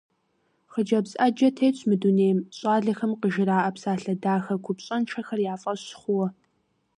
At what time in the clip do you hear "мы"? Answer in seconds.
1.87-1.95